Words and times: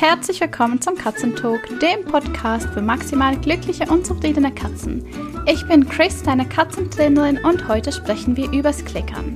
Herzlich 0.00 0.40
willkommen 0.40 0.80
zum 0.80 0.94
Katzentalk, 0.94 1.80
dem 1.80 2.04
Podcast 2.04 2.68
für 2.68 2.80
maximal 2.80 3.36
glückliche 3.36 3.84
und 3.86 4.06
zufriedene 4.06 4.54
Katzen. 4.54 5.04
Ich 5.44 5.66
bin 5.66 5.88
Chris, 5.88 6.22
deine 6.22 6.48
Katzentrainerin 6.48 7.44
und 7.44 7.66
heute 7.66 7.90
sprechen 7.90 8.36
wir 8.36 8.48
übers 8.52 8.84
Klickern. 8.84 9.34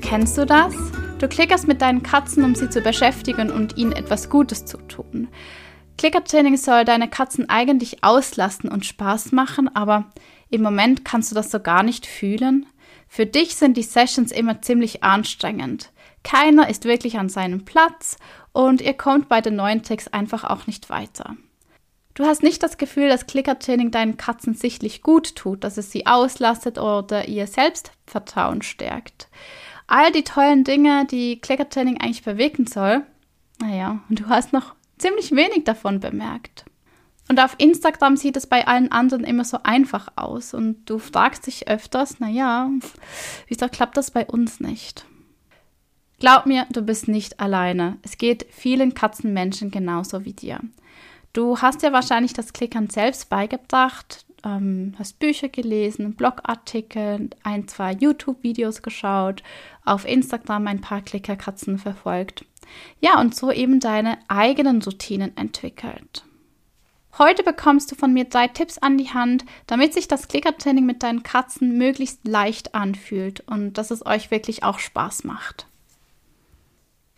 Kennst 0.00 0.38
du 0.38 0.46
das? 0.46 0.76
Du 1.18 1.26
klickerst 1.26 1.66
mit 1.66 1.82
deinen 1.82 2.04
Katzen, 2.04 2.44
um 2.44 2.54
sie 2.54 2.70
zu 2.70 2.82
beschäftigen 2.82 3.50
und 3.50 3.76
ihnen 3.76 3.90
etwas 3.90 4.30
Gutes 4.30 4.64
zu 4.64 4.76
tun. 4.86 5.26
Klickertraining 5.98 6.56
soll 6.56 6.84
deine 6.84 7.10
Katzen 7.10 7.48
eigentlich 7.48 8.04
auslasten 8.04 8.70
und 8.70 8.86
Spaß 8.86 9.32
machen, 9.32 9.74
aber 9.74 10.04
im 10.50 10.62
Moment 10.62 11.04
kannst 11.04 11.32
du 11.32 11.34
das 11.34 11.50
so 11.50 11.58
gar 11.58 11.82
nicht 11.82 12.06
fühlen. 12.06 12.66
Für 13.08 13.26
dich 13.26 13.56
sind 13.56 13.76
die 13.76 13.82
Sessions 13.82 14.30
immer 14.30 14.62
ziemlich 14.62 15.02
anstrengend. 15.02 15.90
Keiner 16.22 16.68
ist 16.68 16.84
wirklich 16.84 17.18
an 17.18 17.28
seinem 17.28 17.64
Platz 17.64 18.16
und 18.52 18.80
ihr 18.80 18.94
kommt 18.94 19.28
bei 19.28 19.40
den 19.40 19.56
neuen 19.56 19.82
Tricks 19.82 20.08
einfach 20.08 20.44
auch 20.44 20.66
nicht 20.66 20.90
weiter. 20.90 21.36
Du 22.14 22.24
hast 22.24 22.42
nicht 22.42 22.62
das 22.64 22.78
Gefühl, 22.78 23.08
dass 23.08 23.28
Klickertraining 23.28 23.92
deinen 23.92 24.16
Katzen 24.16 24.54
sichtlich 24.54 25.02
gut 25.02 25.36
tut, 25.36 25.62
dass 25.62 25.76
es 25.76 25.92
sie 25.92 26.06
auslastet 26.06 26.76
oder 26.76 27.28
ihr 27.28 27.46
Selbstvertrauen 27.46 28.62
stärkt. 28.62 29.28
All 29.86 30.10
die 30.10 30.24
tollen 30.24 30.64
Dinge, 30.64 31.06
die 31.06 31.40
Klickertraining 31.40 32.00
eigentlich 32.00 32.24
bewirken 32.24 32.66
soll, 32.66 33.02
naja, 33.60 34.00
und 34.08 34.20
du 34.20 34.26
hast 34.26 34.52
noch 34.52 34.74
ziemlich 34.98 35.30
wenig 35.30 35.64
davon 35.64 36.00
bemerkt. 36.00 36.64
Und 37.28 37.40
auf 37.40 37.54
Instagram 37.58 38.16
sieht 38.16 38.36
es 38.36 38.46
bei 38.46 38.66
allen 38.66 38.90
anderen 38.90 39.22
immer 39.22 39.44
so 39.44 39.58
einfach 39.62 40.08
aus 40.16 40.54
und 40.54 40.86
du 40.86 40.98
fragst 40.98 41.46
dich 41.46 41.68
öfters, 41.68 42.20
naja, 42.20 42.70
wieso 43.46 43.68
klappt 43.68 43.96
das 43.96 44.10
bei 44.10 44.26
uns 44.26 44.60
nicht? 44.60 45.04
Glaub 46.18 46.46
mir, 46.46 46.66
du 46.70 46.82
bist 46.82 47.06
nicht 47.06 47.38
alleine. 47.38 47.96
Es 48.02 48.18
geht 48.18 48.46
vielen 48.50 48.94
Katzenmenschen 48.94 49.70
genauso 49.70 50.24
wie 50.24 50.32
dir. 50.32 50.60
Du 51.32 51.58
hast 51.58 51.82
ja 51.82 51.92
wahrscheinlich 51.92 52.32
das 52.32 52.52
Klickern 52.52 52.90
selbst 52.90 53.28
beigebracht, 53.28 54.24
ähm, 54.44 54.94
hast 54.98 55.20
Bücher 55.20 55.48
gelesen, 55.48 56.14
Blogartikel, 56.14 57.30
ein, 57.44 57.68
zwei 57.68 57.92
YouTube-Videos 57.92 58.82
geschaut, 58.82 59.44
auf 59.84 60.04
Instagram 60.06 60.66
ein 60.66 60.80
paar 60.80 61.02
Klickerkatzen 61.02 61.78
verfolgt. 61.78 62.44
Ja, 63.00 63.20
und 63.20 63.36
so 63.36 63.52
eben 63.52 63.78
deine 63.78 64.18
eigenen 64.26 64.82
Routinen 64.82 65.36
entwickelt. 65.36 66.24
Heute 67.16 67.42
bekommst 67.42 67.90
du 67.90 67.94
von 67.94 68.12
mir 68.12 68.24
drei 68.24 68.48
Tipps 68.48 68.78
an 68.78 68.98
die 68.98 69.10
Hand, 69.10 69.44
damit 69.66 69.94
sich 69.94 70.08
das 70.08 70.28
Klickertraining 70.28 70.84
mit 70.84 71.02
deinen 71.02 71.22
Katzen 71.22 71.78
möglichst 71.78 72.26
leicht 72.26 72.74
anfühlt 72.74 73.40
und 73.46 73.74
dass 73.74 73.90
es 73.90 74.04
euch 74.04 74.30
wirklich 74.30 74.62
auch 74.62 74.78
Spaß 74.78 75.24
macht. 75.24 75.66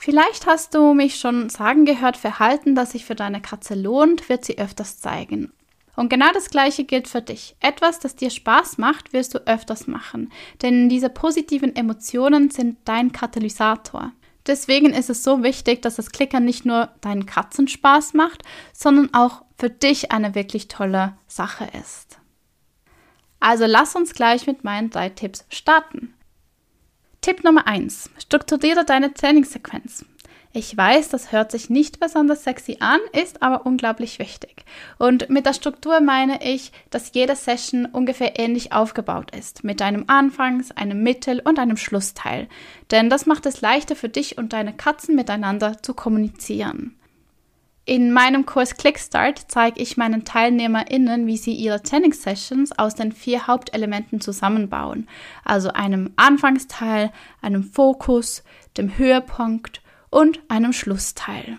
Vielleicht 0.03 0.47
hast 0.47 0.75
du 0.75 0.95
mich 0.95 1.17
schon 1.17 1.51
sagen 1.51 1.85
gehört, 1.85 2.17
Verhalten, 2.17 2.75
das 2.75 2.93
sich 2.93 3.05
für 3.05 3.15
deine 3.15 3.43
Katze 3.43 3.75
lohnt, 3.75 4.31
wird 4.31 4.47
sie 4.47 4.59
öfters 4.59 4.99
zeigen. 4.99 5.53
Und 5.95 6.09
genau 6.09 6.33
das 6.33 6.49
gleiche 6.49 6.85
gilt 6.85 7.07
für 7.07 7.21
dich. 7.21 7.55
Etwas, 7.61 7.99
das 7.99 8.17
dir 8.17 8.31
Spaß 8.31 8.79
macht, 8.79 9.13
wirst 9.13 9.35
du 9.35 9.47
öfters 9.47 9.87
machen. 9.87 10.33
Denn 10.63 10.89
diese 10.89 11.11
positiven 11.11 11.77
Emotionen 11.77 12.51
sind 12.51 12.79
dein 12.87 13.13
Katalysator. 13.13 14.13
Deswegen 14.47 14.95
ist 14.95 15.11
es 15.11 15.23
so 15.23 15.43
wichtig, 15.43 15.83
dass 15.83 15.97
das 15.97 16.13
Klickern 16.13 16.47
nicht 16.47 16.65
nur 16.65 16.89
deinen 17.03 17.27
Katzen 17.27 17.69
Spaß 17.69 18.15
macht, 18.15 18.43
sondern 18.73 19.13
auch 19.13 19.43
für 19.59 19.69
dich 19.69 20.13
eine 20.13 20.35
wirklich 20.35 20.69
tolle 20.69 21.19
Sache 21.27 21.69
ist. 21.79 22.19
Also 23.39 23.67
lass 23.67 23.95
uns 23.97 24.15
gleich 24.15 24.47
mit 24.47 24.65
meinen 24.65 24.89
drei 24.89 25.11
Tipps 25.11 25.45
starten. 25.51 26.15
Tipp 27.23 27.45
Nummer 27.45 27.67
1. 27.67 28.09
Strukturiere 28.17 28.87
deine 28.87 29.13
Trainingssequenz. 29.13 30.07
Ich 30.55 30.75
weiß, 30.75 31.11
das 31.11 31.33
hört 31.33 31.53
sich 31.53 31.69
nicht 31.69 32.01
besonders 32.01 32.45
sexy 32.45 32.79
an, 32.81 32.99
ist 33.13 33.43
aber 33.43 33.67
unglaublich 33.67 34.19
wichtig. 34.19 34.65
Und 34.99 35.29
mit 35.29 35.45
der 35.45 35.53
Struktur 35.53 36.01
meine 36.01 36.43
ich, 36.43 36.73
dass 36.89 37.13
jede 37.13 37.37
Session 37.37 37.85
ungefähr 37.85 38.39
ähnlich 38.39 38.73
aufgebaut 38.73 39.37
ist, 39.37 39.65
mit 39.65 39.83
einem 39.83 40.05
Anfangs-, 40.07 40.71
einem 40.71 41.03
Mittel- 41.03 41.43
und 41.45 41.59
einem 41.59 41.77
Schlussteil. 41.77 42.49
Denn 42.91 43.11
das 43.11 43.27
macht 43.27 43.45
es 43.45 43.61
leichter 43.61 43.97
für 43.97 44.09
dich 44.09 44.39
und 44.39 44.55
deine 44.55 44.73
Katzen 44.73 45.15
miteinander 45.15 45.83
zu 45.83 45.93
kommunizieren. 45.93 46.97
In 47.87 48.13
meinem 48.13 48.47
Kurs 48.47 48.77
Clickstart 48.77 49.47
zeige 49.49 49.81
ich 49.81 49.97
meinen 49.97 50.25
TeilnehmerInnen, 50.25 51.27
wie 51.27 51.37
sie 51.37 51.55
ihre 51.55 51.83
Training-Sessions 51.83 52.79
aus 52.79 52.95
den 52.95 53.11
vier 53.11 53.47
Hauptelementen 53.47 54.21
zusammenbauen. 54.21 55.09
Also 55.45 55.71
einem 55.71 56.13
Anfangsteil, 56.17 57.11
einem 57.41 57.65
Fokus, 57.65 58.45
dem 58.77 58.97
Höhepunkt 58.99 59.83
und 60.11 60.41
einem 60.49 60.73
Schlussteil. 60.73 61.59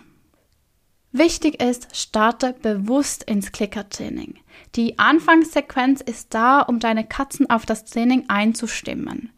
Wichtig 1.10 1.60
ist, 1.62 1.94
starte 1.94 2.54
bewusst 2.54 3.24
ins 3.24 3.52
Clicker-Training. 3.52 4.36
Die 4.76 4.98
Anfangssequenz 4.98 6.00
ist 6.00 6.32
da, 6.32 6.60
um 6.60 6.78
deine 6.78 7.06
Katzen 7.06 7.50
auf 7.50 7.66
das 7.66 7.84
Training 7.84 8.24
einzustimmen. 8.28 9.30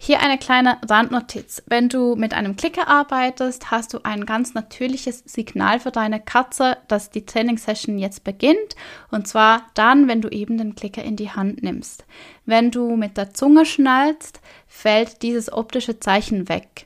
Hier 0.00 0.20
eine 0.20 0.38
kleine 0.38 0.78
Randnotiz. 0.88 1.60
Wenn 1.66 1.88
du 1.88 2.14
mit 2.14 2.32
einem 2.32 2.54
Klicker 2.54 2.86
arbeitest, 2.86 3.72
hast 3.72 3.92
du 3.92 3.98
ein 4.04 4.26
ganz 4.26 4.54
natürliches 4.54 5.24
Signal 5.26 5.80
für 5.80 5.90
deine 5.90 6.20
Katze, 6.20 6.78
dass 6.86 7.10
die 7.10 7.26
Trainingssession 7.26 7.98
jetzt 7.98 8.22
beginnt. 8.22 8.76
Und 9.10 9.26
zwar 9.26 9.66
dann, 9.74 10.06
wenn 10.06 10.22
du 10.22 10.28
eben 10.28 10.56
den 10.56 10.76
Klicker 10.76 11.02
in 11.02 11.16
die 11.16 11.32
Hand 11.32 11.64
nimmst. 11.64 12.04
Wenn 12.46 12.70
du 12.70 12.96
mit 12.96 13.16
der 13.16 13.34
Zunge 13.34 13.66
schnallst, 13.66 14.40
fällt 14.68 15.22
dieses 15.22 15.52
optische 15.52 15.98
Zeichen 15.98 16.48
weg. 16.48 16.84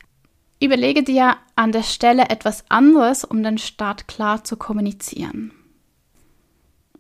Überlege 0.59 1.03
dir 1.03 1.37
an 1.55 1.71
der 1.71 1.83
Stelle 1.83 2.31
etwas 2.31 2.65
anderes, 2.71 3.25
um 3.25 3.43
den 3.43 3.59
Start 3.59 4.09
klar 4.09 4.43
zu 4.43 4.57
kommunizieren. 4.57 5.53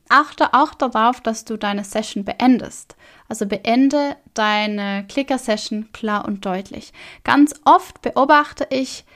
Achte 0.09 0.53
auch 0.53 0.75
darauf, 0.75 1.23
dass 1.23 1.47
du 1.47 1.57
deine 1.57 1.85
Session 1.85 2.25
beendest. 2.27 2.97
Also 3.33 3.47
beende 3.47 4.15
deine 4.35 5.07
Clicker-Session 5.09 5.89
klar 5.95 6.27
und 6.27 6.45
deutlich. 6.45 6.93
Ganz 7.25 7.55
oft 7.65 8.03
beobachte 8.03 8.67
ich, 8.69 9.07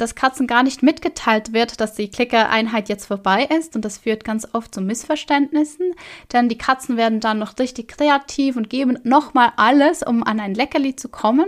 dass 0.00 0.14
Katzen 0.14 0.46
gar 0.46 0.62
nicht 0.62 0.82
mitgeteilt 0.82 1.52
wird, 1.52 1.80
dass 1.80 1.94
die 1.94 2.10
Klicker-Einheit 2.10 2.88
jetzt 2.88 3.06
vorbei 3.06 3.48
ist. 3.58 3.76
Und 3.76 3.84
das 3.84 3.98
führt 3.98 4.24
ganz 4.24 4.48
oft 4.52 4.74
zu 4.74 4.80
Missverständnissen, 4.80 5.94
denn 6.32 6.48
die 6.48 6.58
Katzen 6.58 6.96
werden 6.96 7.20
dann 7.20 7.38
noch 7.38 7.58
richtig 7.58 7.88
kreativ 7.88 8.56
und 8.56 8.70
geben 8.70 8.98
nochmal 9.04 9.52
alles, 9.56 10.02
um 10.02 10.22
an 10.22 10.40
ein 10.40 10.54
Leckerli 10.54 10.96
zu 10.96 11.08
kommen. 11.08 11.46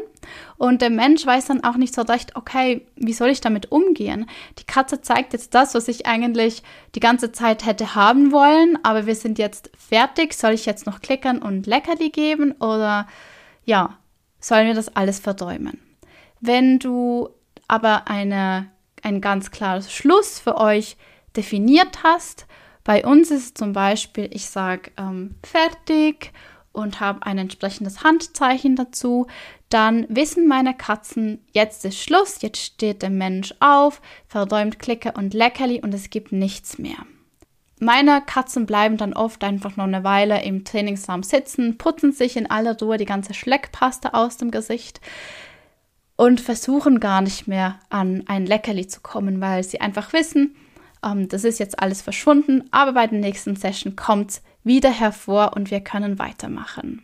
Und 0.57 0.83
der 0.83 0.91
Mensch 0.91 1.27
weiß 1.27 1.47
dann 1.47 1.65
auch 1.65 1.77
nicht 1.77 1.95
so 1.95 2.03
recht, 2.03 2.37
okay, 2.37 2.87
wie 2.97 3.13
soll 3.13 3.31
ich 3.31 3.41
damit 3.41 3.73
umgehen? 3.73 4.27
Die 4.59 4.65
Katze 4.65 5.01
zeigt 5.01 5.33
jetzt 5.33 5.55
das, 5.55 5.75
was 5.75 5.89
ich 5.89 6.07
eigentlich 6.07 6.63
die 6.95 7.01
ganze 7.01 7.33
Zeit 7.33 7.67
hätte 7.67 7.95
haben 7.95 8.31
wollen, 8.31 8.79
aber 8.83 9.07
wir 9.07 9.17
sind 9.17 9.39
jetzt 9.39 9.71
fertig, 9.77 10.35
soll 10.35 10.53
ich 10.53 10.67
jetzt 10.67 10.87
noch 10.87 11.01
klickern 11.01 11.39
und 11.39 11.67
Leckerli 11.67 12.11
geben? 12.11 12.53
Oder 12.53 13.09
ja, 13.65 13.99
sollen 14.41 14.67
wir 14.67 14.75
das 14.75 14.95
alles 14.95 15.19
verträumen? 15.19 15.81
Wenn 16.41 16.79
du 16.79 17.29
aber 17.69 18.09
eine, 18.09 18.71
ein 19.03 19.21
ganz 19.21 19.51
klares 19.51 19.93
Schluss 19.93 20.39
für 20.39 20.59
euch 20.59 20.97
definiert 21.37 22.03
hast. 22.03 22.47
Bei 22.85 23.05
uns 23.05 23.31
ist 23.31 23.59
zum 23.59 23.73
Beispiel, 23.73 24.29
ich 24.33 24.47
sage 24.47 24.91
ähm, 24.97 25.37
fertig 25.43 26.33
und 26.73 27.01
habe 27.01 27.25
ein 27.25 27.39
entsprechendes 27.39 28.03
Handzeichen 28.03 28.77
dazu, 28.77 29.27
dann 29.69 30.07
wissen 30.09 30.49
meine 30.49 30.75
Katzen, 30.75 31.45
jetzt 31.53 31.85
ist 31.85 31.99
Schluss, 31.99 32.43
jetzt 32.43 32.61
steht 32.61 33.03
der 33.03 33.11
Mensch 33.11 33.55
auf, 33.61 34.03
verräumt 34.27 34.79
Klicke 34.79 35.13
und 35.13 35.33
Leckerli 35.33 35.81
und 35.81 35.95
es 35.95 36.11
gibt 36.11 36.33
nichts 36.33 36.79
mehr. 36.79 36.99
Meine 37.81 38.23
Katzen 38.25 38.67
bleiben 38.67 38.97
dann 38.97 39.13
oft 39.13 39.43
einfach 39.43 39.77
noch 39.77 39.85
eine 39.85 40.05
Weile 40.05 40.43
im 40.43 40.65
Trainingsraum 40.65 41.23
sitzen, 41.23 41.79
putzen 41.79 42.13
sich 42.13 42.37
in 42.37 42.49
aller 42.51 42.79
Ruhe 42.79 42.97
die 42.97 43.07
ganze 43.07 43.35
Schleckpaste 43.35 44.15
aus 44.15 44.37
dem 44.37 44.51
Gesicht, 44.51 45.01
und 46.23 46.41
versuchen 46.41 47.01
gar 47.01 47.21
nicht 47.21 47.49
mehr 47.49 47.81
an 47.91 48.23
ein 48.29 48.47
Leckerli 48.47 48.87
zu 48.87 49.01
kommen, 49.01 49.41
weil 49.41 49.65
sie 49.65 49.81
einfach 49.81 50.13
wissen, 50.13 50.55
ähm, 51.05 51.27
das 51.29 51.43
ist 51.43 51.59
jetzt 51.59 51.81
alles 51.81 52.01
verschwunden, 52.01 52.63
aber 52.71 52.93
bei 52.93 53.09
der 53.09 53.19
nächsten 53.19 53.57
Session 53.57 53.97
kommt 53.97 54.31
es 54.31 54.43
wieder 54.63 54.91
hervor 54.91 55.57
und 55.57 55.73
wir 55.73 55.81
können 55.81 56.21
weitermachen. 56.21 57.03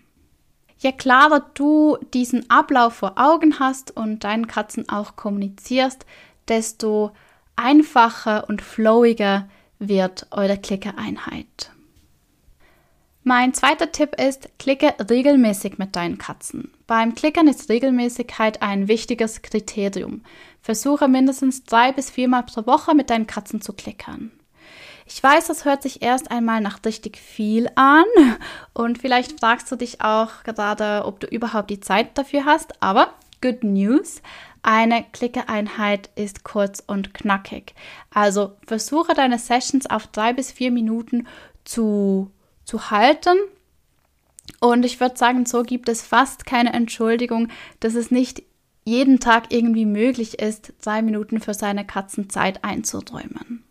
Je 0.79 0.93
klarer 0.93 1.51
du 1.55 1.99
diesen 2.15 2.49
Ablauf 2.49 2.95
vor 2.95 3.15
Augen 3.17 3.59
hast 3.59 3.91
und 3.91 4.23
deinen 4.23 4.47
Katzen 4.47 4.89
auch 4.89 5.17
kommunizierst, 5.17 6.07
desto 6.47 7.11
einfacher 7.57 8.49
und 8.49 8.63
flowiger 8.63 9.49
wird 9.81 10.29
eure 10.31 10.59
Klickereinheit. 10.59 11.73
Mein 13.29 13.53
zweiter 13.53 13.93
Tipp 13.93 14.19
ist, 14.19 14.49
klicke 14.59 14.95
regelmäßig 15.11 15.77
mit 15.77 15.97
deinen 15.97 16.17
Katzen. 16.17 16.73
Beim 16.87 17.15
Klickern 17.15 17.47
ist 17.47 17.69
Regelmäßigkeit 17.69 18.63
ein 18.63 18.89
wichtiges 18.89 19.43
Kriterium. 19.43 20.23
Versuche 20.63 21.09
mindestens 21.09 21.63
drei 21.65 21.93
bis 21.93 22.09
viermal 22.09 22.45
pro 22.45 22.65
Woche 22.65 22.95
mit 22.95 23.11
deinen 23.11 23.27
Katzen 23.27 23.61
zu 23.61 23.75
klickern. 23.75 24.31
Ich 25.05 25.23
weiß, 25.23 25.47
das 25.49 25.67
hört 25.67 25.83
sich 25.83 26.01
erst 26.01 26.31
einmal 26.31 26.63
nach 26.63 26.83
richtig 26.87 27.19
viel 27.19 27.69
an 27.75 28.07
und 28.73 28.97
vielleicht 28.97 29.41
fragst 29.41 29.71
du 29.71 29.77
dich 29.77 30.01
auch 30.01 30.43
gerade, 30.45 31.05
ob 31.05 31.21
du 31.21 31.27
überhaupt 31.27 31.69
die 31.69 31.81
Zeit 31.81 32.17
dafür 32.17 32.47
hast, 32.47 32.83
aber 32.83 33.13
Good 33.43 33.63
News. 33.63 34.23
Eine 34.63 35.05
Klickereinheit 35.13 36.09
ist 36.15 36.45
kurz 36.45 36.83
und 36.87 37.13
knackig. 37.13 37.75
Also 38.09 38.57
versuche 38.67 39.13
deine 39.13 39.39
Sessions 39.39 39.85
auf 39.85 40.07
drei 40.07 40.33
bis 40.33 40.51
vier 40.51 40.71
Minuten 40.71 41.27
zu, 41.67 42.31
zu 42.69 42.91
halten. 42.91 43.39
Und 44.61 44.85
ich 44.85 45.01
würde 45.01 45.17
sagen, 45.17 45.47
so 45.47 45.63
gibt 45.63 45.89
es 45.89 46.03
fast 46.03 46.45
keine 46.45 46.73
Entschuldigung, 46.73 47.49
dass 47.81 47.95
es 47.95 48.11
nicht 48.11 48.43
jeden 48.85 49.21
Tag 49.21 49.53
irgendwie 49.53 49.87
möglich 49.87 50.39
ist, 50.39 50.73
zwei 50.79 51.03
Minuten 51.03 51.41
für 51.41 51.55
seine 51.55 51.87
Katzen 51.87 52.31
Zeit 52.31 52.65
einzuträumen. 52.65 53.65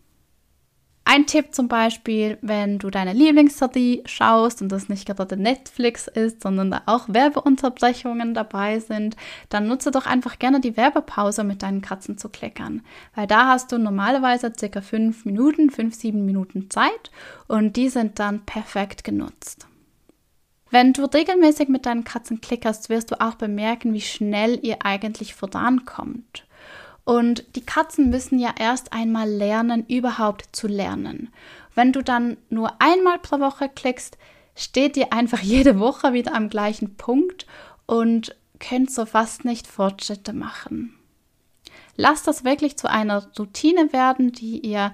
Ein 1.10 1.24
Tipp 1.24 1.54
zum 1.54 1.68
Beispiel, 1.68 2.36
wenn 2.42 2.78
du 2.78 2.90
deine 2.90 3.14
Lieblingsserie 3.14 4.02
schaust 4.04 4.60
und 4.60 4.68
das 4.68 4.90
nicht 4.90 5.06
gerade 5.06 5.38
Netflix 5.38 6.06
ist, 6.06 6.42
sondern 6.42 6.70
da 6.70 6.82
auch 6.84 7.08
Werbeunterbrechungen 7.08 8.34
dabei 8.34 8.78
sind, 8.78 9.16
dann 9.48 9.68
nutze 9.68 9.90
doch 9.90 10.04
einfach 10.04 10.38
gerne 10.38 10.60
die 10.60 10.76
Werbepause 10.76 11.44
mit 11.44 11.62
deinen 11.62 11.80
Katzen 11.80 12.18
zu 12.18 12.28
kleckern. 12.28 12.82
Weil 13.14 13.26
da 13.26 13.46
hast 13.46 13.72
du 13.72 13.78
normalerweise 13.78 14.52
circa 14.54 14.82
fünf 14.82 15.24
Minuten, 15.24 15.70
fünf, 15.70 15.94
sieben 15.94 16.26
Minuten 16.26 16.68
Zeit 16.68 17.10
und 17.46 17.76
die 17.76 17.88
sind 17.88 18.18
dann 18.18 18.44
perfekt 18.44 19.02
genutzt. 19.02 19.66
Wenn 20.70 20.92
du 20.92 21.06
regelmäßig 21.06 21.70
mit 21.70 21.86
deinen 21.86 22.04
Katzen 22.04 22.42
klickerst, 22.42 22.90
wirst 22.90 23.12
du 23.12 23.20
auch 23.22 23.36
bemerken, 23.36 23.94
wie 23.94 24.02
schnell 24.02 24.60
ihr 24.62 24.84
eigentlich 24.84 25.34
vorankommt. 25.34 26.44
Und 27.08 27.56
die 27.56 27.64
Katzen 27.64 28.10
müssen 28.10 28.38
ja 28.38 28.52
erst 28.58 28.92
einmal 28.92 29.26
lernen, 29.26 29.86
überhaupt 29.86 30.54
zu 30.54 30.66
lernen. 30.66 31.32
Wenn 31.74 31.90
du 31.90 32.02
dann 32.02 32.36
nur 32.50 32.82
einmal 32.82 33.18
pro 33.18 33.40
Woche 33.40 33.70
klickst, 33.70 34.18
steht 34.54 34.94
ihr 34.98 35.10
einfach 35.10 35.38
jede 35.42 35.80
Woche 35.80 36.12
wieder 36.12 36.34
am 36.34 36.50
gleichen 36.50 36.96
Punkt 36.98 37.46
und 37.86 38.36
könnt 38.60 38.90
so 38.90 39.06
fast 39.06 39.46
nicht 39.46 39.66
Fortschritte 39.66 40.34
machen. 40.34 40.98
Lasst 41.96 42.26
das 42.26 42.44
wirklich 42.44 42.76
zu 42.76 42.90
einer 42.90 43.26
Routine 43.38 43.90
werden, 43.94 44.32
die 44.32 44.58
ihr 44.58 44.92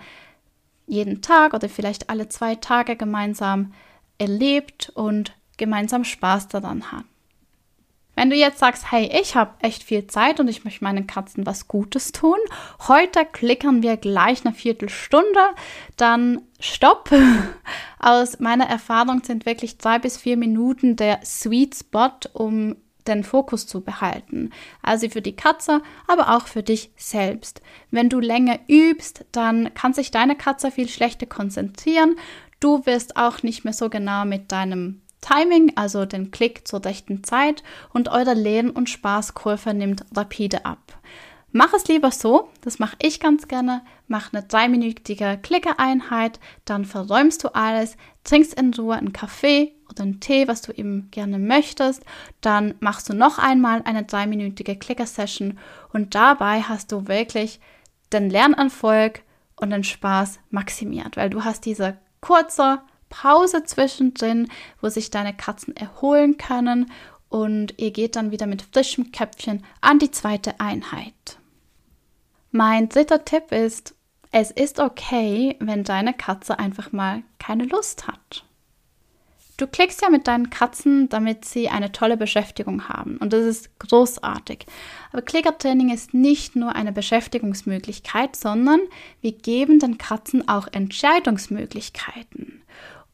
jeden 0.87 1.21
Tag 1.21 1.53
oder 1.53 1.69
vielleicht 1.69 2.11
alle 2.11 2.29
zwei 2.29 2.55
Tage 2.55 2.95
gemeinsam 2.95 3.75
erlebt 4.19 4.93
und 4.95 5.33
gemeinsam 5.57 6.05
Spaß 6.05 6.47
daran 6.47 6.93
habt. 6.93 7.14
Wenn 8.15 8.31
du 8.31 8.37
jetzt 8.37 8.59
sagst, 8.59 8.91
hey, 8.91 9.11
ich 9.21 9.35
habe 9.35 9.55
echt 9.61 9.83
viel 9.83 10.07
Zeit 10.07 10.41
und 10.41 10.49
ich 10.49 10.65
möchte 10.65 10.85
meinen 10.85 11.07
Katzen 11.07 11.47
was 11.47 11.69
Gutes 11.69 12.13
tun, 12.13 12.39
heute 12.87 13.25
klickern 13.25 13.83
wir 13.83 13.97
gleich 13.97 14.45
eine 14.45 14.55
Viertelstunde, 14.55 15.41
dann 15.97 16.43
stopp. 16.61 17.11
Aus 17.99 18.39
meiner 18.41 18.67
Erfahrung 18.67 19.23
sind 19.23 19.47
wirklich 19.47 19.79
zwei 19.79 19.99
bis 19.99 20.19
vier 20.19 20.37
Minuten 20.37 20.97
der 20.97 21.21
Sweet 21.25 21.75
Spot, 21.75 22.11
um 22.33 22.77
den 23.07 23.25
Fokus 23.25 23.67
zu 23.67 23.83
behalten. 23.83 24.51
Also 24.83 25.09
für 25.09 25.23
die 25.23 25.37
Katze, 25.37 25.83
aber 26.07 26.35
auch 26.35 26.47
für 26.47 26.63
dich 26.63 26.91
selbst. 26.97 27.61
Wenn 27.91 28.09
du 28.09 28.21
länger 28.21 28.59
übst, 28.69 29.25
dann 29.33 29.75
kann 29.75 29.93
sich 29.93 30.11
deine 30.11 30.37
Katze 30.37 30.71
viel 30.71 30.89
schlechter 30.89 31.27
konzentrieren. 31.27 32.17
Du 32.61 32.87
wirst 32.87 33.17
auch 33.17 33.43
nicht 33.43 33.65
mehr 33.65 33.75
so 33.75 33.91
genau 33.91 34.25
mit 34.25 34.53
deinem 34.53 35.03
Timing, 35.25 35.73
also 35.77 36.05
den 36.05 36.31
Klick 36.31 36.69
zur 36.69 36.85
rechten 36.85 37.25
Zeit 37.25 37.63
und 37.95 38.09
eure 38.09 38.35
Lehn- 38.35 38.71
und 38.71 38.91
Spaßkurve 38.91 39.73
nimmt 39.73 40.05
rapide 40.15 40.67
ab. 40.67 40.99
Mach 41.51 41.73
es 41.73 41.87
lieber 41.87 42.11
so, 42.11 42.51
das 42.61 42.79
mache 42.79 42.97
ich 43.01 43.21
ganz 43.21 43.49
gerne. 43.49 43.83
Mach 44.07 44.33
eine 44.33 44.43
dreiminütige 44.43 45.39
Klickereinheit, 45.41 46.41
dann 46.65 46.85
verräumst 46.85 47.43
du 47.45 47.55
alles, 47.55 47.97
trinkst 48.25 48.55
in 48.55 48.75
Ruhe 48.75 48.97
einen 48.97 49.13
Kaffee 49.13 49.73
oder 49.89 50.03
einen 50.03 50.21
Tee, 50.21 50.47
was 50.47 50.61
du 50.63 50.73
eben 50.73 51.09
gerne 51.11 51.39
möchtest. 51.39 52.05
Dann 52.41 52.75
machst 52.81 53.09
du 53.09 53.15
noch 53.15 53.39
einmal 53.39 53.83
eine 53.85 54.03
dreiminütige 54.03 54.77
Klicker-Session 54.77 55.59
und 55.93 56.15
dabei 56.15 56.61
hast 56.63 56.93
du 56.93 57.07
wirklich 57.07 57.61
den 58.13 58.29
Lernerfolg 58.29 59.23
und 59.57 59.71
den 59.71 59.85
Spaß 59.85 60.41
maximiert, 60.51 61.17
weil 61.17 61.31
du 61.31 61.45
hast 61.45 61.65
diese 61.65 61.97
kurze 62.21 62.81
Pause 63.15 63.63
zwischendrin, 63.63 64.49
wo 64.81 64.89
sich 64.89 65.09
deine 65.09 65.33
Katzen 65.33 65.77
erholen 65.77 66.37
können 66.37 66.91
und 67.29 67.75
ihr 67.79 67.93
geht 67.93 68.17
dann 68.17 68.33
wieder 68.33 68.47
mit 68.47 68.63
frischem 68.63 69.13
Köpfchen 69.13 69.65
an 69.81 70.01
die 70.01 70.11
zweite 70.11 70.59
Einheit. 70.59 71.39
Mein 72.51 72.89
dritter 72.89 73.25
Tipp 73.25 73.53
ist, 73.53 73.95
es 74.33 74.51
ist 74.51 74.81
okay, 74.81 75.57
wenn 75.61 75.85
deine 75.85 76.13
Katze 76.13 76.59
einfach 76.59 76.91
mal 76.91 77.23
keine 77.39 77.65
Lust 77.65 78.09
hat. 78.09 78.45
Du 79.59 79.69
klickst 79.69 80.03
ja 80.03 80.11
mit 80.11 80.27
deinen 80.27 80.51
Katzen, 80.51 81.09
damit 81.09 81.45
sie 81.45 81.69
eine 81.69 81.93
tolle 81.93 82.17
Beschäftigung 82.17 82.89
haben. 82.89 83.19
Und 83.19 83.33
das 83.33 83.45
ist 83.45 83.79
großartig. 83.79 84.67
Aber 85.13 85.23
Klickertraining 85.23 85.95
ist 85.95 86.15
nicht 86.15 86.57
nur 86.57 86.75
eine 86.75 86.91
Beschäftigungsmöglichkeit, 86.91 88.35
sondern 88.35 88.81
wir 89.21 89.31
geben 89.31 89.79
den 89.79 89.99
Katzen 89.99 90.49
auch 90.49 90.67
Entscheidungsmöglichkeiten. 90.73 92.54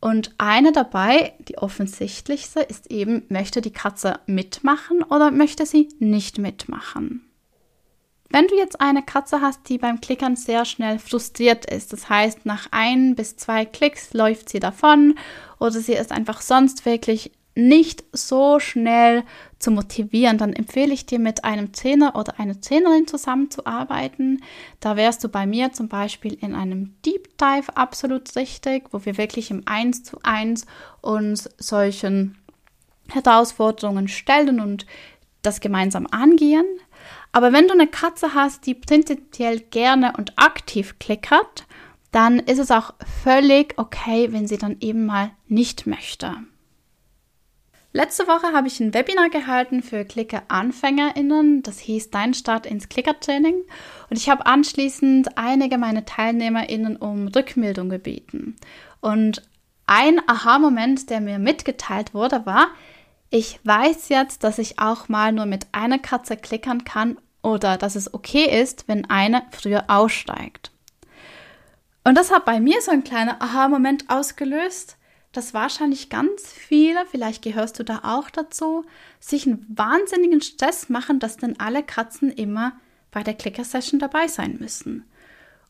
Und 0.01 0.35
eine 0.39 0.73
dabei, 0.73 1.35
die 1.41 1.59
offensichtlichste, 1.59 2.61
ist 2.61 2.91
eben, 2.91 3.25
möchte 3.29 3.61
die 3.61 3.73
Katze 3.73 4.19
mitmachen 4.27 5.03
oder 5.03 5.31
möchte 5.31 5.67
sie 5.67 5.89
nicht 5.99 6.39
mitmachen? 6.39 7.27
Wenn 8.31 8.47
du 8.47 8.57
jetzt 8.57 8.81
eine 8.81 9.03
Katze 9.03 9.41
hast, 9.41 9.69
die 9.69 9.77
beim 9.77 10.01
Klickern 10.01 10.37
sehr 10.37 10.65
schnell 10.65 10.99
frustriert 11.01 11.67
ist, 11.67 11.93
das 11.93 12.09
heißt, 12.09 12.47
nach 12.47 12.69
ein 12.71 13.17
bis 13.17 13.37
zwei 13.37 13.65
Klicks 13.65 14.15
läuft 14.15 14.49
sie 14.49 14.61
davon 14.61 15.17
oder 15.59 15.73
sie 15.73 15.95
ist 15.95 16.13
einfach 16.13 16.41
sonst 16.41 16.87
wirklich 16.87 17.33
nicht 17.55 18.05
so 18.13 18.61
schnell 18.61 19.25
zu 19.59 19.71
motivieren, 19.71 20.39
dann 20.39 20.53
empfehle 20.53 20.93
ich 20.93 21.07
dir, 21.07 21.19
mit 21.19 21.45
einem 21.45 21.73
Trainer 21.73 22.17
oder 22.17 22.39
einer 22.39 22.61
Trainerin 22.61 23.07
zusammenzuarbeiten. 23.07 24.43
Da 24.79 24.97
wärst 24.97 25.23
du 25.25 25.29
bei 25.29 25.47
mir 25.47 25.73
zum 25.73 25.89
Beispiel 25.89 26.35
in 26.35 26.55
einem 26.55 26.95
Deep 27.05 27.37
Dive 27.39 27.77
absolut 27.77 28.35
richtig, 28.37 28.85
wo 28.93 29.05
wir 29.05 29.19
wirklich 29.19 29.51
im 29.51 29.63
1 29.67 30.05
zu 30.05 30.19
1 30.23 30.67
uns 31.03 31.51
solchen 31.59 32.39
Herausforderungen 33.09 34.09
stellen 34.09 34.61
und 34.61 34.87
das 35.43 35.61
gemeinsam 35.61 36.07
angehen. 36.11 36.67
Aber 37.33 37.53
wenn 37.53 37.67
du 37.67 37.75
eine 37.75 37.87
Katze 37.87 38.35
hast, 38.35 38.67
die 38.67 38.75
prinzipiell 38.75 39.61
gerne 39.61 40.15
und 40.17 40.39
aktiv 40.39 40.99
klickert, 40.99 41.67
dann 42.13 42.41
ist 42.41 42.59
es 42.59 42.71
auch 42.71 42.95
völlig 43.23 43.75
okay, 43.77 44.33
wenn 44.33 44.49
sie 44.49 44.59
dann 44.59 44.77
eben 44.81 45.07
mal 45.07 45.31
nicht 45.47 45.87
möchte. 45.87 46.35
Letzte 47.93 48.29
Woche 48.29 48.53
habe 48.53 48.69
ich 48.69 48.79
ein 48.79 48.95
Webinar 48.95 49.31
gehalten 49.31 49.83
für 49.83 50.05
Clicker-AnfängerInnen. 50.05 51.65
Das 51.65 51.81
hieß 51.81 52.11
Dein 52.11 52.35
Start 52.35 52.65
ins 52.65 52.89
Clicker-Training. 52.89 53.63
Und 54.09 54.17
ich 54.17 54.31
habe 54.31 54.47
anschließend 54.47 55.37
einige 55.37 55.77
meiner 55.77 56.05
TeilnehmerInnen 56.05 56.97
um 56.97 57.27
Rückmeldung 57.27 57.89
gebeten. 57.89 58.55
Und 59.01 59.43
ein 59.87 60.21
Aha-Moment, 60.29 61.11
der 61.11 61.21
mir 61.21 61.41
mitgeteilt 61.41 62.15
wurde, 62.15 62.47
war, 62.47 62.69
ich 63.29 63.59
weiß 63.65 64.09
jetzt, 64.09 64.45
dass 64.45 64.59
ich 64.59 64.79
auch 64.79 65.09
mal 65.09 65.33
nur 65.33 65.47
mit 65.47 65.67
einer 65.73 65.99
Katze 65.99 66.37
klickern 66.37 66.85
kann 66.85 67.19
oder 67.43 67.77
dass 67.77 67.97
es 67.97 68.15
okay 68.15 68.61
ist, 68.63 68.87
wenn 68.87 69.11
eine 69.11 69.43
früher 69.51 69.85
aussteigt. 69.89 70.71
Und 72.05 72.17
das 72.17 72.31
hat 72.31 72.45
bei 72.45 72.61
mir 72.61 72.81
so 72.83 72.93
ein 72.93 73.03
kleiner 73.03 73.43
Aha-Moment 73.43 74.05
ausgelöst 74.09 74.97
dass 75.33 75.55
wahrscheinlich 75.55 76.09
ganz 76.09 76.53
viele, 76.53 77.07
vielleicht 77.07 77.43
gehörst 77.43 77.79
du 77.79 77.85
da 77.85 78.01
auch 78.03 78.31
dazu, 78.31 78.85
sich 79.21 79.47
einen 79.47 79.65
wahnsinnigen 79.69 80.41
Stress 80.41 80.89
machen, 80.89 81.21
dass 81.21 81.37
dann 81.37 81.57
alle 81.59 81.83
Katzen 81.83 82.31
immer 82.31 82.73
bei 83.11 83.23
der 83.23 83.35
Clicker-Session 83.35 84.01
dabei 84.01 84.27
sein 84.29 84.57
müssen. 84.59 85.05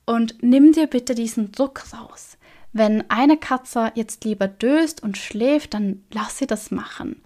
Und 0.06 0.42
nimm 0.42 0.72
dir 0.72 0.86
bitte 0.86 1.14
diesen 1.14 1.52
Druck 1.52 1.84
raus. 1.92 2.38
Wenn 2.72 3.08
eine 3.10 3.36
Katze 3.36 3.92
jetzt 3.94 4.24
lieber 4.24 4.48
döst 4.48 5.02
und 5.02 5.18
schläft, 5.18 5.74
dann 5.74 6.04
lass 6.10 6.38
sie 6.38 6.46
das 6.46 6.70
machen. 6.70 7.20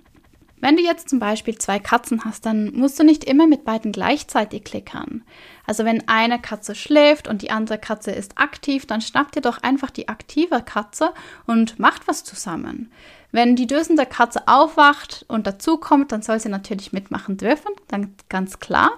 Wenn 0.60 0.76
du 0.76 0.82
jetzt 0.82 1.10
zum 1.10 1.18
Beispiel 1.18 1.58
zwei 1.58 1.78
Katzen 1.78 2.24
hast, 2.24 2.46
dann 2.46 2.72
musst 2.74 2.98
du 2.98 3.04
nicht 3.04 3.24
immer 3.24 3.46
mit 3.46 3.64
beiden 3.64 3.92
gleichzeitig 3.92 4.64
klickern. 4.64 5.22
Also 5.66 5.84
wenn 5.84 6.08
eine 6.08 6.40
Katze 6.40 6.74
schläft 6.74 7.28
und 7.28 7.42
die 7.42 7.50
andere 7.50 7.78
Katze 7.78 8.12
ist 8.12 8.38
aktiv, 8.38 8.86
dann 8.86 9.00
schnappt 9.00 9.36
ihr 9.36 9.42
doch 9.42 9.58
einfach 9.62 9.90
die 9.90 10.08
aktive 10.08 10.62
Katze 10.62 11.12
und 11.46 11.78
macht 11.78 12.08
was 12.08 12.24
zusammen. 12.24 12.90
Wenn 13.30 13.56
die 13.56 13.66
dösende 13.66 14.06
Katze 14.06 14.46
aufwacht 14.46 15.24
und 15.26 15.46
dazukommt, 15.46 16.12
dann 16.12 16.22
soll 16.22 16.38
sie 16.38 16.48
natürlich 16.48 16.92
mitmachen 16.92 17.36
dürfen, 17.36 17.72
dann 17.88 18.14
ganz 18.28 18.60
klar. 18.60 18.92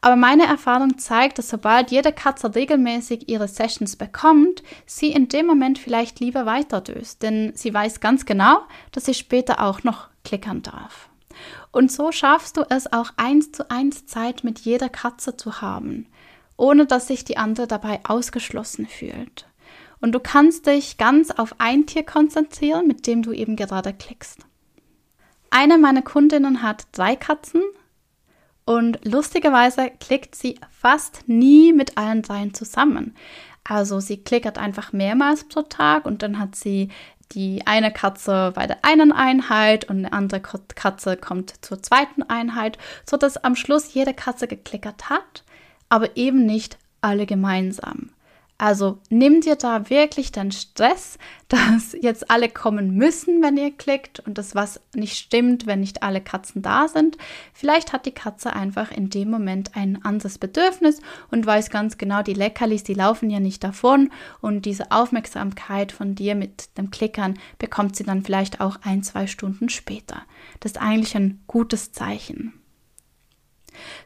Aber 0.00 0.16
meine 0.16 0.46
Erfahrung 0.46 0.98
zeigt, 0.98 1.38
dass 1.38 1.48
sobald 1.48 1.90
jede 1.90 2.12
Katze 2.12 2.54
regelmäßig 2.54 3.28
ihre 3.28 3.48
Sessions 3.48 3.96
bekommt, 3.96 4.62
sie 4.86 5.10
in 5.10 5.28
dem 5.28 5.46
Moment 5.46 5.78
vielleicht 5.78 6.20
lieber 6.20 6.46
weiterdöst, 6.46 7.22
denn 7.22 7.52
sie 7.56 7.74
weiß 7.74 8.00
ganz 8.00 8.26
genau, 8.26 8.58
dass 8.92 9.06
sie 9.06 9.14
später 9.14 9.60
auch 9.60 9.82
noch 9.82 10.08
klickern 10.24 10.62
darf. 10.62 11.08
Und 11.72 11.90
so 11.92 12.12
schaffst 12.12 12.56
du 12.56 12.62
es 12.68 12.92
auch 12.92 13.10
eins 13.16 13.52
zu 13.52 13.70
eins 13.70 14.06
Zeit 14.06 14.44
mit 14.44 14.60
jeder 14.60 14.88
Katze 14.88 15.36
zu 15.36 15.60
haben, 15.60 16.06
ohne 16.56 16.86
dass 16.86 17.08
sich 17.08 17.24
die 17.24 17.36
andere 17.36 17.66
dabei 17.66 18.00
ausgeschlossen 18.04 18.86
fühlt. 18.86 19.46
Und 20.00 20.12
du 20.12 20.20
kannst 20.20 20.66
dich 20.66 20.98
ganz 20.98 21.30
auf 21.30 21.56
ein 21.58 21.86
Tier 21.86 22.04
konzentrieren, 22.04 22.86
mit 22.86 23.06
dem 23.06 23.22
du 23.22 23.32
eben 23.32 23.56
gerade 23.56 23.92
klickst. 23.92 24.40
Eine 25.50 25.78
meiner 25.78 26.02
Kundinnen 26.02 26.62
hat 26.62 26.86
drei 26.92 27.16
Katzen 27.16 27.62
Und 28.64 29.04
lustigerweise 29.04 29.90
klickt 30.00 30.34
sie 30.34 30.58
fast 30.70 31.28
nie 31.28 31.72
mit 31.72 31.98
allen 31.98 32.22
dreien 32.22 32.54
zusammen. 32.54 33.14
Also 33.62 34.00
sie 34.00 34.18
klickert 34.18 34.58
einfach 34.58 34.92
mehrmals 34.92 35.44
pro 35.44 35.62
Tag 35.62 36.04
und 36.06 36.22
dann 36.22 36.38
hat 36.38 36.54
sie 36.54 36.90
die 37.32 37.66
eine 37.66 37.92
Katze 37.92 38.52
bei 38.54 38.66
der 38.66 38.84
einen 38.84 39.12
Einheit 39.12 39.84
und 39.84 39.98
eine 39.98 40.12
andere 40.12 40.40
Katze 40.40 41.16
kommt 41.16 41.64
zur 41.64 41.82
zweiten 41.82 42.22
Einheit, 42.22 42.78
sodass 43.08 43.36
am 43.36 43.56
Schluss 43.56 43.94
jede 43.94 44.14
Katze 44.14 44.46
geklickert 44.46 45.10
hat, 45.10 45.44
aber 45.88 46.16
eben 46.16 46.46
nicht 46.46 46.78
alle 47.00 47.26
gemeinsam. 47.26 48.10
Also 48.56 49.00
nimm 49.10 49.40
dir 49.40 49.56
da 49.56 49.90
wirklich 49.90 50.30
den 50.30 50.52
Stress, 50.52 51.18
dass 51.48 51.94
jetzt 52.00 52.30
alle 52.30 52.48
kommen 52.48 52.94
müssen, 52.94 53.42
wenn 53.42 53.56
ihr 53.56 53.70
klickt 53.70 54.20
und 54.20 54.38
das 54.38 54.54
was 54.54 54.80
nicht 54.94 55.16
stimmt, 55.16 55.66
wenn 55.66 55.80
nicht 55.80 56.02
alle 56.02 56.20
Katzen 56.20 56.62
da 56.62 56.88
sind. 56.88 57.18
Vielleicht 57.52 57.92
hat 57.92 58.06
die 58.06 58.12
Katze 58.12 58.54
einfach 58.54 58.90
in 58.90 59.10
dem 59.10 59.30
Moment 59.30 59.76
ein 59.76 60.04
anderes 60.04 60.38
Bedürfnis 60.38 61.00
und 61.30 61.44
weiß 61.44 61.70
ganz 61.70 61.98
genau, 61.98 62.22
die 62.22 62.34
Leckerlis, 62.34 62.82
die 62.82 62.94
laufen 62.94 63.28
ja 63.28 63.40
nicht 63.40 63.62
davon 63.62 64.10
und 64.40 64.64
diese 64.64 64.90
Aufmerksamkeit 64.90 65.92
von 65.92 66.14
dir 66.14 66.34
mit 66.34 66.76
dem 66.78 66.90
Klickern 66.90 67.38
bekommt 67.58 67.96
sie 67.96 68.04
dann 68.04 68.22
vielleicht 68.22 68.60
auch 68.60 68.78
ein, 68.82 69.02
zwei 69.02 69.26
Stunden 69.26 69.68
später. 69.68 70.22
Das 70.60 70.72
ist 70.72 70.80
eigentlich 70.80 71.14
ein 71.14 71.42
gutes 71.46 71.92
Zeichen. 71.92 72.63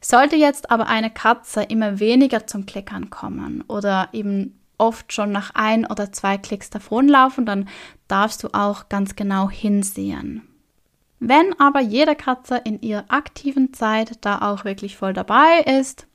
Sollte 0.01 0.37
jetzt 0.37 0.71
aber 0.71 0.87
eine 0.87 1.11
Katze 1.11 1.63
immer 1.63 2.01
weniger 2.01 2.47
zum 2.47 2.67
Klickern 2.67 3.11
kommen 3.11 3.65
oder 3.69 4.09
eben 4.13 4.59
oft 4.79 5.13
schon 5.13 5.33
nach 5.33 5.51
ein 5.55 5.87
oder 5.87 6.13
zwei 6.13 6.39
Klicks 6.39 6.71
davonlaufen, 6.71 7.45
dann 7.45 7.69
darfst 8.07 8.43
du 8.43 8.49
auch 8.53 8.89
ganz 8.89 9.17
genau 9.17 9.51
hinsehen. 9.51 10.43
Wenn 11.21 11.59
aber 11.59 11.81
jede 11.81 12.15
Katze 12.15 12.61
in 12.65 12.81
ihrer 12.81 13.05
aktiven 13.09 13.75
Zeit 13.75 14.25
da 14.25 14.39
auch 14.53 14.65
wirklich 14.65 14.97
voll 14.97 15.13
dabei 15.13 15.65
ist, 15.81 16.07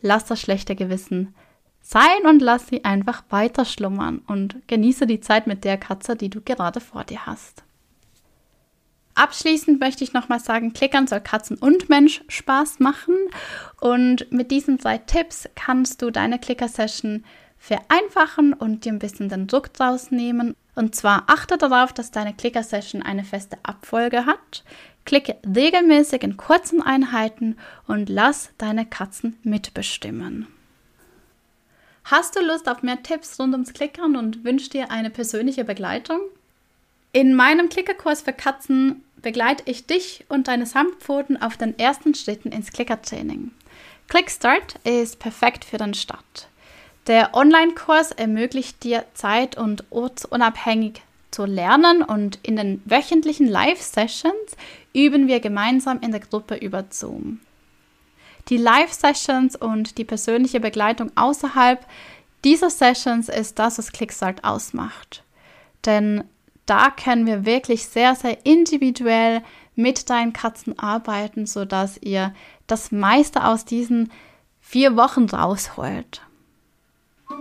lass 0.00 0.24
das 0.24 0.40
schlechte 0.40 0.74
Gewissen 0.74 1.34
sein 1.82 2.26
und 2.26 2.40
lass 2.40 2.66
sie 2.66 2.84
einfach 2.84 3.24
weiter 3.30 3.64
schlummern 3.64 4.22
und 4.26 4.56
genieße 4.68 5.06
die 5.06 5.20
Zeit 5.20 5.46
mit 5.46 5.64
der 5.64 5.76
Katze, 5.76 6.16
die 6.16 6.30
du 6.30 6.40
gerade 6.40 6.80
vor 6.80 7.04
dir 7.04 7.26
hast. 7.26 7.64
Abschließend 9.18 9.80
möchte 9.80 10.04
ich 10.04 10.12
nochmal 10.12 10.38
sagen, 10.38 10.72
Klickern 10.72 11.08
soll 11.08 11.20
Katzen 11.20 11.58
und 11.58 11.88
Mensch 11.88 12.22
Spaß 12.28 12.78
machen. 12.78 13.16
Und 13.80 14.30
mit 14.30 14.52
diesen 14.52 14.78
zwei 14.78 14.98
Tipps 14.98 15.48
kannst 15.56 16.02
du 16.02 16.12
deine 16.12 16.38
Klicker-Session 16.38 17.24
vereinfachen 17.58 18.52
und 18.52 18.84
dir 18.84 18.92
ein 18.92 19.00
bisschen 19.00 19.28
den 19.28 19.48
Druck 19.48 19.72
draus 19.72 20.12
nehmen. 20.12 20.54
Und 20.76 20.94
zwar 20.94 21.24
achte 21.26 21.58
darauf, 21.58 21.92
dass 21.92 22.12
deine 22.12 22.32
Klicker-Session 22.32 23.02
eine 23.02 23.24
feste 23.24 23.58
Abfolge 23.64 24.24
hat. 24.24 24.62
Klicke 25.04 25.36
regelmäßig 25.44 26.22
in 26.22 26.36
kurzen 26.36 26.80
Einheiten 26.80 27.56
und 27.88 28.08
lass 28.08 28.50
deine 28.56 28.86
Katzen 28.86 29.36
mitbestimmen. 29.42 30.46
Hast 32.04 32.36
du 32.36 32.40
Lust 32.40 32.68
auf 32.68 32.84
mehr 32.84 33.02
Tipps 33.02 33.36
rund 33.40 33.52
ums 33.52 33.72
Klickern 33.72 34.14
und 34.14 34.44
wünschst 34.44 34.74
dir 34.74 34.92
eine 34.92 35.10
persönliche 35.10 35.64
Begleitung? 35.64 36.20
In 37.12 37.34
meinem 37.34 37.68
Klickerkurs 37.68 38.22
für 38.22 38.32
Katzen 38.32 39.04
begleite 39.16 39.62
ich 39.66 39.86
dich 39.86 40.24
und 40.28 40.48
deine 40.48 40.66
Samtpfoten 40.66 41.40
auf 41.40 41.56
den 41.56 41.78
ersten 41.78 42.14
Schritten 42.14 42.52
ins 42.52 42.72
Klickertraining. 42.72 43.50
Clickstart 44.08 44.76
ist 44.84 45.18
perfekt 45.18 45.64
für 45.64 45.78
den 45.78 45.94
Start. 45.94 46.48
Der 47.06 47.34
Online-Kurs 47.34 48.12
ermöglicht 48.12 48.84
dir 48.84 49.04
zeit- 49.14 49.56
und 49.56 49.84
ortsunabhängig 49.90 51.02
zu 51.30 51.44
lernen 51.46 52.02
und 52.02 52.38
in 52.42 52.56
den 52.56 52.82
wöchentlichen 52.84 53.46
Live-Sessions 53.46 54.56
üben 54.94 55.28
wir 55.28 55.40
gemeinsam 55.40 56.00
in 56.00 56.10
der 56.10 56.20
Gruppe 56.20 56.56
über 56.56 56.84
Zoom. 56.90 57.40
Die 58.48 58.56
Live-Sessions 58.56 59.56
und 59.56 59.98
die 59.98 60.04
persönliche 60.04 60.60
Begleitung 60.60 61.10
außerhalb 61.16 61.84
dieser 62.44 62.70
Sessions 62.70 63.28
ist 63.28 63.58
das, 63.58 63.78
was 63.78 63.92
Clickstart 63.92 64.44
ausmacht. 64.44 65.22
Denn 65.84 66.24
da 66.68 66.90
können 66.90 67.26
wir 67.26 67.46
wirklich 67.46 67.86
sehr, 67.86 68.14
sehr 68.14 68.44
individuell 68.44 69.42
mit 69.74 70.10
deinen 70.10 70.32
Katzen 70.32 70.78
arbeiten, 70.78 71.46
sodass 71.46 71.98
ihr 72.02 72.34
das 72.66 72.92
meiste 72.92 73.44
aus 73.44 73.64
diesen 73.64 74.10
vier 74.60 74.96
Wochen 74.96 75.24
rausholt. 75.24 76.22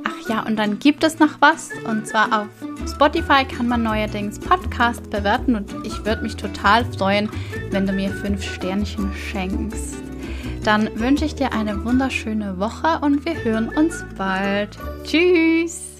Ach 0.03 0.29
ja, 0.29 0.46
und 0.46 0.57
dann 0.57 0.79
gibt 0.79 1.03
es 1.03 1.19
noch 1.19 1.39
was. 1.39 1.72
Und 1.86 2.07
zwar 2.07 2.41
auf 2.41 2.48
Spotify 2.89 3.46
kann 3.46 3.67
man 3.67 3.84
neuerdings 3.84 4.39
Podcast 4.39 5.10
bewerten 5.10 5.55
und 5.55 5.74
ich 5.86 6.05
würde 6.05 6.22
mich 6.22 6.36
total 6.36 6.86
freuen, 6.86 7.29
wenn 7.72 7.88
du 7.88 7.93
mir 7.93 8.12
fünf 8.12 8.43
Sternchen 8.43 9.13
schenkst. 9.13 9.96
Dann 10.63 10.89
wünsche 11.00 11.25
ich 11.25 11.36
dir 11.36 11.53
eine 11.53 11.86
wunderschöne 11.86 12.60
Woche 12.60 13.00
und 13.01 13.25
wir 13.25 13.43
hören 13.43 13.69
uns 13.69 14.05
bald. 14.17 14.77
Tschüss! 15.03 15.96